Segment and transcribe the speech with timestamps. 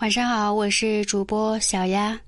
[0.00, 2.18] 晚上好，我是主播小丫。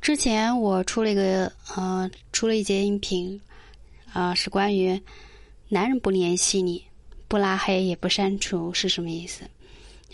[0.00, 3.38] 之前我出了一个呃，出了一节音频，
[4.14, 4.98] 啊，是关于
[5.68, 6.82] 男人不联系你、
[7.28, 9.44] 不拉黑也不删除是什么意思？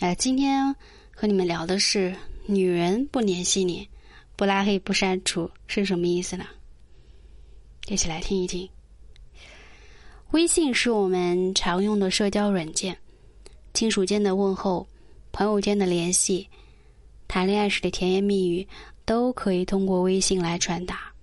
[0.01, 0.75] 呃，今天
[1.15, 2.13] 和你们聊的是
[2.45, 3.87] 女人不联系你、
[4.35, 6.45] 不拉黑不删除是什么意思呢？
[7.87, 8.67] 一起来听一听。
[10.31, 12.97] 微信是我们常用的社交软件，
[13.73, 14.85] 亲属间的问候、
[15.31, 16.45] 朋友间的联系。
[17.31, 18.67] 谈恋爱时的甜言蜜语
[19.05, 21.13] 都可以通过微信来传达。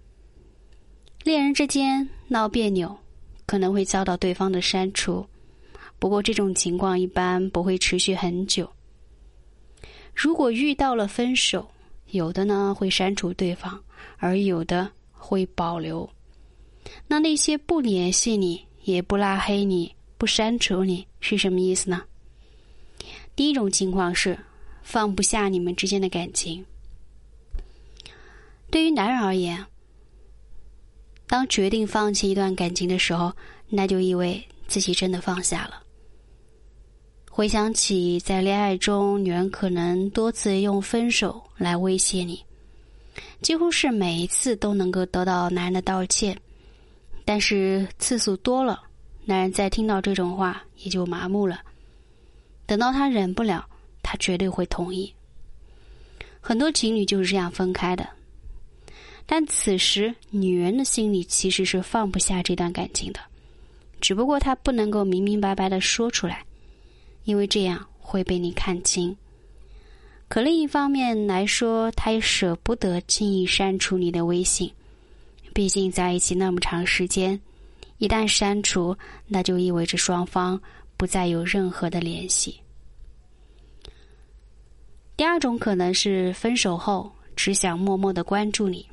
[1.23, 2.97] 恋人之间闹别扭，
[3.45, 5.27] 可能会遭到对方的删除，
[5.98, 8.67] 不过这种情况一般不会持续很久。
[10.15, 11.69] 如果遇到了分手，
[12.07, 13.79] 有的呢会删除对方，
[14.17, 16.09] 而有的会保留。
[17.06, 22.03] 那那些不联系你、也不拉黑你、不删除你是什么意思呢？
[23.37, 24.39] 第一种情况是。
[24.88, 26.65] 放不下你们之间的感情。
[28.70, 29.62] 对于男人而言，
[31.27, 33.30] 当决定放弃一段感情的时候，
[33.69, 35.83] 那就意味自己真的放下了。
[37.30, 42.42] 回想起在恋爱中，女人可能多次用分手来威胁你，
[43.42, 46.34] 几乎是每一次都能够得到男人的道歉，
[47.27, 48.83] 但是次数多了，
[49.27, 51.61] 男人再听到这种话也就麻木了。
[52.64, 53.69] 等到他忍不了。
[54.09, 55.12] 他绝对会同意。
[56.41, 58.09] 很多情侣就是这样分开的，
[59.27, 63.20] 但此时女人的心里其实是放不下这段感情的，
[64.01, 66.42] 只不过她不能够明明白白的说出来，
[67.25, 69.14] 因为这样会被你看清。
[70.27, 74.73] 可另一方面来说，她也舍不得轻易删除你的微信，
[75.53, 77.39] 毕竟在一起那么长时间，
[77.98, 80.59] 一旦删除，那就意味着双方
[80.97, 82.59] 不再有任何的联系。
[85.19, 88.88] 第二种可能是分手后只想默默的关注你，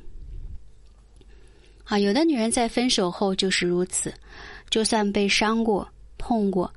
[1.84, 4.12] 啊，有的女人在分手后就是如此，
[4.68, 5.88] 就算被伤过、
[6.18, 6.68] 痛过，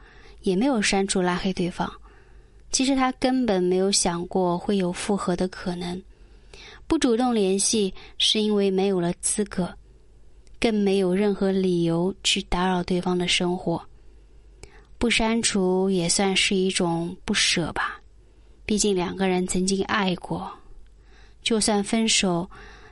[0.41, 1.91] 也没有删除拉黑对方。
[2.69, 5.99] 其实她根本没有想过会有复合的可能，
[6.85, 9.67] 不主动联系是因为没有了资格，
[10.59, 13.83] 更没有任何理由去打扰对方的生活。
[14.99, 17.98] 不删除也算是一种不舍吧。
[18.69, 20.47] 毕竟两个人曾经爱过，
[21.41, 22.47] 就算分手，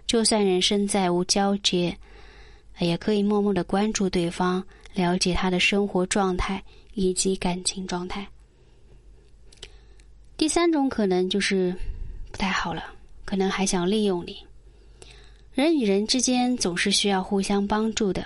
[0.08, 1.96] 就算人生再无交接，
[2.80, 4.66] 也可以默默的关注对方，
[4.96, 6.64] 了解他的生活状态
[6.96, 8.28] 以及感情状态。
[10.36, 11.76] 第三种可能就是
[12.32, 12.84] 不太好了，
[13.24, 14.36] 可能还想利用你。
[15.54, 18.26] 人与人之间总是需要互相帮助的，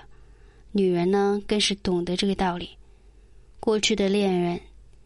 [0.71, 2.69] 女人呢更是懂得这个道理。
[3.59, 4.57] 过去的恋人，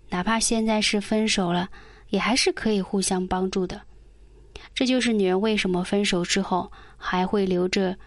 [0.09, 1.67] 哪怕现在是分手了。
[2.09, 3.81] 也还是可以互相帮助的，
[4.73, 7.97] 这就是女人为什么分手之后还会留着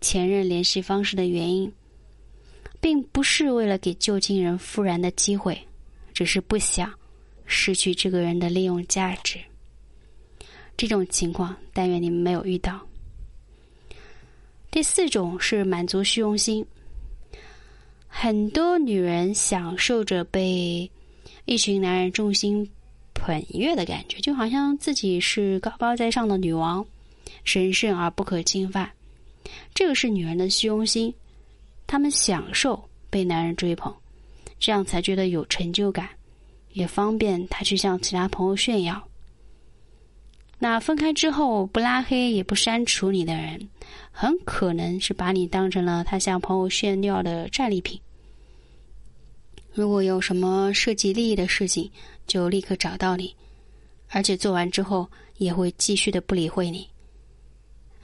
[0.00, 1.72] 前任联系方式的原因，
[2.80, 5.58] 并不是为了给旧情人复燃的机会，
[6.12, 6.92] 只是不想
[7.46, 9.38] 失去这个人的利用价值。
[10.76, 12.80] 这种情况，但愿你们没有遇到。
[14.70, 16.66] 第四种是满足虚荣心，
[18.08, 20.90] 很多女人享受着被
[21.44, 22.34] 一群男人重
[23.26, 23.34] 心。
[23.34, 26.84] 捧月的感觉，就好像自己是高高在上的女王，
[27.44, 28.90] 神圣而不可侵犯。
[29.72, 31.12] 这个是女人的虚荣心，
[31.86, 33.94] 她们享受被男人追捧，
[34.58, 36.08] 这样才觉得有成就感，
[36.72, 39.02] 也方便她去向其他朋友炫耀。
[40.58, 43.68] 那分开之后不拉黑也不删除你的人，
[44.12, 48.00] 很可能是把你当成了他向朋友炫耀的战利品。
[49.72, 51.90] 如果有什么涉及利益的事情，
[52.26, 53.34] 就立刻找到你，
[54.08, 56.88] 而且做完之后也会继续的不理会你。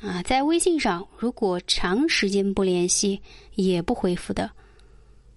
[0.00, 3.20] 啊，在微信上，如果长时间不联系
[3.54, 4.50] 也不回复的，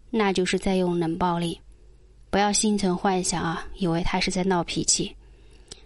[0.10, 1.60] 那就是在用冷暴力。
[2.30, 5.16] 不要心存幻想啊，以为他是在闹脾气。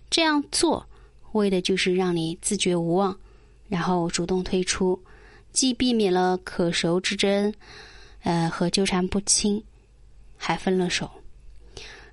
[0.09, 0.88] 这样做
[1.33, 3.17] 为的就是让你自觉无望，
[3.67, 4.97] 然后主动退出，
[5.51, 7.53] 既避免了可熟之争，
[8.23, 9.61] 呃，和纠缠不清。
[10.39, 11.09] 还分了手，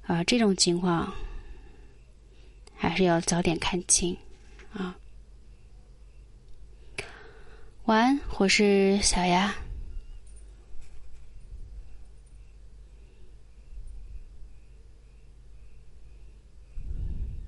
[0.06, 1.12] 啊，这种情况
[2.76, 4.16] 还是要早点看清，
[4.72, 4.94] 啊。
[7.86, 9.54] 晚安，我是小丫。